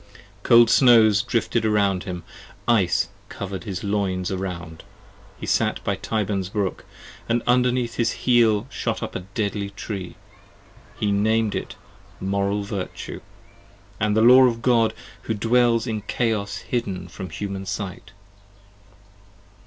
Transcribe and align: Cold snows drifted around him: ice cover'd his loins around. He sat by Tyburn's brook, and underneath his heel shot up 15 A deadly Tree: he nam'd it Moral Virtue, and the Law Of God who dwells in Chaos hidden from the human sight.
Cold 0.41 0.71
snows 0.71 1.21
drifted 1.21 1.63
around 1.63 2.05
him: 2.05 2.23
ice 2.67 3.09
cover'd 3.29 3.65
his 3.65 3.83
loins 3.83 4.31
around. 4.31 4.83
He 5.39 5.45
sat 5.45 5.79
by 5.83 5.95
Tyburn's 5.95 6.49
brook, 6.49 6.85
and 7.29 7.43
underneath 7.45 7.97
his 7.97 8.13
heel 8.25 8.65
shot 8.71 9.03
up 9.03 9.13
15 9.13 9.21
A 9.21 9.25
deadly 9.35 9.69
Tree: 9.69 10.15
he 10.99 11.11
nam'd 11.11 11.53
it 11.53 11.75
Moral 12.19 12.63
Virtue, 12.63 13.21
and 13.99 14.17
the 14.17 14.23
Law 14.23 14.45
Of 14.45 14.63
God 14.63 14.95
who 15.25 15.35
dwells 15.35 15.85
in 15.85 16.01
Chaos 16.01 16.57
hidden 16.57 17.07
from 17.07 17.27
the 17.27 17.35
human 17.35 17.67
sight. 17.67 18.09